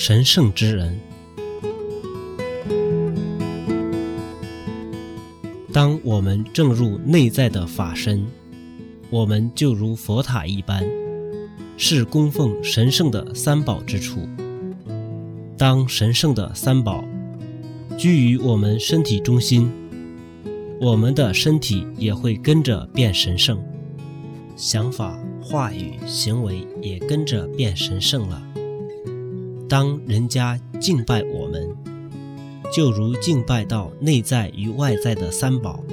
[0.00, 0.96] 神圣之人。
[5.72, 8.24] 当我们正入内在的法身，
[9.10, 10.88] 我们就如佛塔一般，
[11.76, 14.20] 是供奉神圣的三宝之处。
[15.56, 17.04] 当神圣的三宝
[17.98, 19.68] 居于我们身体中心，
[20.80, 23.60] 我们的身体也会跟着变神圣，
[24.54, 28.40] 想法、话语、行为也跟着变神圣了。
[29.68, 31.68] 当人家敬拜我们，
[32.72, 35.84] 就如敬拜到内在与外在的三宝。